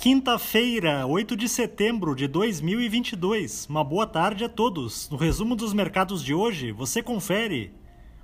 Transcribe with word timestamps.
Quinta-feira, 0.00 1.06
8 1.06 1.36
de 1.36 1.46
setembro 1.46 2.16
de 2.16 2.26
2022. 2.26 3.66
Uma 3.68 3.84
boa 3.84 4.06
tarde 4.06 4.44
a 4.44 4.48
todos. 4.48 5.10
No 5.10 5.18
resumo 5.18 5.54
dos 5.54 5.74
mercados 5.74 6.24
de 6.24 6.32
hoje, 6.32 6.72
você 6.72 7.02
confere. 7.02 7.74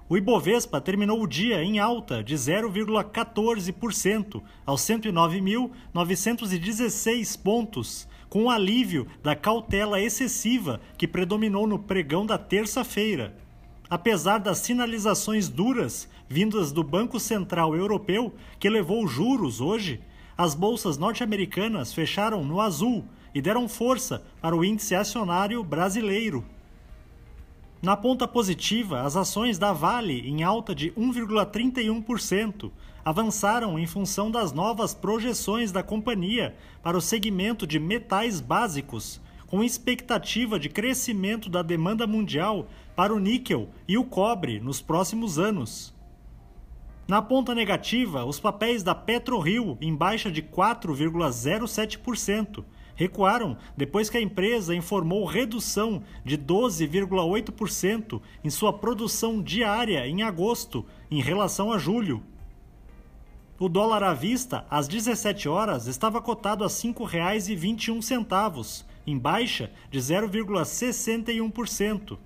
O 0.08 0.16
Ibovespa 0.16 0.80
terminou 0.80 1.22
o 1.22 1.26
dia 1.26 1.62
em 1.62 1.78
alta 1.78 2.24
de 2.24 2.34
0,14% 2.34 4.42
aos 4.64 4.80
109.916 4.80 7.42
pontos, 7.42 8.08
com 8.30 8.50
alívio 8.50 9.06
da 9.22 9.36
cautela 9.36 10.00
excessiva 10.00 10.80
que 10.96 11.06
predominou 11.06 11.66
no 11.66 11.78
pregão 11.78 12.24
da 12.24 12.38
terça-feira. 12.38 13.36
Apesar 13.90 14.38
das 14.38 14.60
sinalizações 14.60 15.50
duras 15.50 16.08
vindas 16.26 16.72
do 16.72 16.82
Banco 16.82 17.20
Central 17.20 17.76
Europeu, 17.76 18.34
que 18.58 18.66
elevou 18.66 19.06
juros 19.06 19.60
hoje, 19.60 20.00
as 20.36 20.54
bolsas 20.54 20.98
norte-americanas 20.98 21.94
fecharam 21.94 22.44
no 22.44 22.60
azul 22.60 23.04
e 23.34 23.40
deram 23.40 23.68
força 23.68 24.22
para 24.40 24.56
o 24.56 24.64
índice 24.64 24.94
acionário 24.94 25.62
brasileiro. 25.64 26.44
Na 27.80 27.96
ponta 27.96 28.26
positiva, 28.26 29.02
as 29.02 29.16
ações 29.16 29.58
da 29.58 29.72
Vale, 29.72 30.28
em 30.28 30.42
alta 30.42 30.74
de 30.74 30.90
1,31%, 30.92 32.70
avançaram 33.04 33.78
em 33.78 33.86
função 33.86 34.30
das 34.30 34.52
novas 34.52 34.92
projeções 34.92 35.70
da 35.70 35.82
companhia 35.82 36.56
para 36.82 36.98
o 36.98 37.00
segmento 37.00 37.66
de 37.66 37.78
metais 37.78 38.40
básicos, 38.40 39.20
com 39.46 39.62
expectativa 39.62 40.58
de 40.58 40.68
crescimento 40.68 41.48
da 41.48 41.62
demanda 41.62 42.06
mundial 42.06 42.66
para 42.96 43.14
o 43.14 43.20
níquel 43.20 43.68
e 43.86 43.96
o 43.96 44.04
cobre 44.04 44.58
nos 44.58 44.80
próximos 44.80 45.38
anos. 45.38 45.95
Na 47.08 47.22
ponta 47.22 47.54
negativa, 47.54 48.24
os 48.24 48.40
papéis 48.40 48.82
da 48.82 48.92
PetroRio, 48.92 49.78
em 49.80 49.94
baixa 49.94 50.28
de 50.28 50.42
4,07%, 50.42 52.64
recuaram 52.96 53.56
depois 53.76 54.10
que 54.10 54.16
a 54.16 54.20
empresa 54.20 54.74
informou 54.74 55.24
redução 55.24 56.02
de 56.24 56.36
12,8% 56.36 58.20
em 58.42 58.50
sua 58.50 58.72
produção 58.72 59.40
diária 59.40 60.04
em 60.04 60.24
agosto, 60.24 60.84
em 61.08 61.22
relação 61.22 61.70
a 61.70 61.78
julho. 61.78 62.24
O 63.56 63.68
dólar 63.68 64.02
à 64.02 64.12
vista, 64.12 64.66
às 64.68 64.88
17 64.88 65.48
horas, 65.48 65.86
estava 65.86 66.20
cotado 66.20 66.64
a 66.64 66.66
R$ 66.66 66.72
5,21, 66.72 68.84
em 69.06 69.16
baixa 69.16 69.70
de 69.92 70.00
0,61%. 70.00 72.18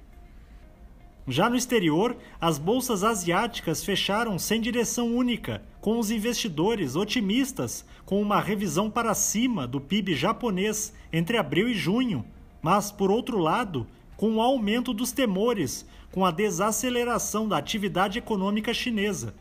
Já 1.30 1.48
no 1.48 1.54
exterior, 1.54 2.16
as 2.40 2.58
bolsas 2.58 3.04
asiáticas 3.04 3.84
fecharam 3.84 4.36
sem 4.36 4.60
direção 4.60 5.14
única, 5.14 5.62
com 5.80 5.96
os 5.96 6.10
investidores 6.10 6.96
otimistas 6.96 7.84
com 8.04 8.20
uma 8.20 8.40
revisão 8.40 8.90
para 8.90 9.14
cima 9.14 9.64
do 9.64 9.80
PIB 9.80 10.16
japonês 10.16 10.92
entre 11.12 11.38
abril 11.38 11.68
e 11.68 11.74
junho, 11.74 12.24
mas, 12.60 12.90
por 12.90 13.12
outro 13.12 13.38
lado, 13.38 13.86
com 14.16 14.34
o 14.34 14.40
aumento 14.40 14.92
dos 14.92 15.12
temores 15.12 15.86
com 16.10 16.26
a 16.26 16.32
desaceleração 16.32 17.46
da 17.46 17.58
atividade 17.58 18.18
econômica 18.18 18.74
chinesa. 18.74 19.32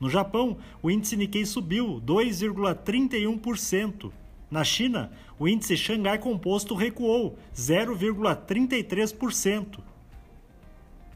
No 0.00 0.10
Japão, 0.10 0.56
o 0.82 0.90
índice 0.90 1.16
Nikkei 1.16 1.46
subiu 1.46 2.02
2,31%. 2.04 4.10
Na 4.50 4.64
China, 4.64 5.12
o 5.38 5.46
índice 5.46 5.76
Xangai 5.76 6.18
Composto 6.18 6.74
recuou 6.74 7.38
0,33%. 7.54 9.89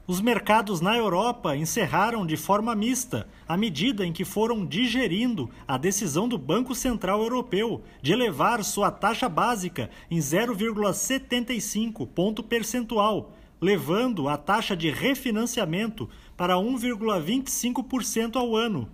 Os 0.07 0.21
mercados 0.21 0.83
na 0.83 0.95
Europa 0.95 1.57
encerraram 1.57 2.27
de 2.27 2.37
forma 2.37 2.75
mista, 2.75 3.27
à 3.49 3.57
medida 3.57 4.05
em 4.05 4.13
que 4.13 4.23
foram 4.23 4.67
digerindo 4.67 5.49
a 5.67 5.79
decisão 5.79 6.29
do 6.29 6.37
Banco 6.37 6.75
Central 6.75 7.23
Europeu 7.23 7.83
de 8.03 8.13
elevar 8.13 8.63
sua 8.63 8.91
taxa 8.91 9.31
básica 9.31 9.89
em 10.11 10.19
0,75 10.19 12.07
ponto 12.07 12.43
percentual, 12.43 13.33
levando 13.59 14.29
a 14.29 14.37
taxa 14.37 14.77
de 14.77 14.91
refinanciamento 14.91 16.07
para 16.37 16.57
1,25% 16.57 18.37
ao 18.37 18.55
ano. 18.55 18.87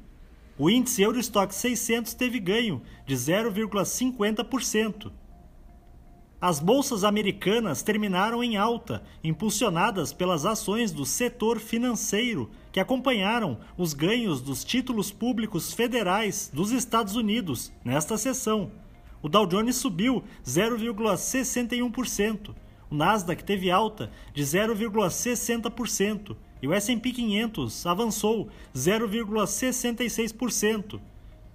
O 0.56 0.70
índice 0.70 1.02
Eurostock 1.02 1.52
600 1.52 2.14
teve 2.14 2.38
ganho 2.38 2.80
de 3.04 3.16
0,50%. 3.16 5.10
As 6.40 6.58
bolsas 6.58 7.04
americanas 7.04 7.82
terminaram 7.82 8.42
em 8.42 8.56
alta, 8.56 9.02
impulsionadas 9.22 10.10
pelas 10.10 10.46
ações 10.46 10.90
do 10.90 11.04
setor 11.04 11.60
financeiro, 11.60 12.50
que 12.72 12.80
acompanharam 12.80 13.58
os 13.76 13.92
ganhos 13.92 14.40
dos 14.40 14.64
títulos 14.64 15.12
públicos 15.12 15.74
federais 15.74 16.50
dos 16.50 16.70
Estados 16.70 17.14
Unidos 17.14 17.70
nesta 17.84 18.16
sessão. 18.16 18.70
O 19.20 19.28
Dow 19.28 19.46
Jones 19.46 19.76
subiu 19.76 20.24
0,61%, 20.42 22.54
o 22.90 22.94
Nasdaq 22.94 23.44
teve 23.44 23.70
alta 23.70 24.10
de 24.32 24.42
0,60% 24.42 26.34
e 26.62 26.66
o 26.66 26.72
S&P 26.72 27.12
500 27.12 27.86
avançou 27.86 28.48
0,66%. 28.74 30.98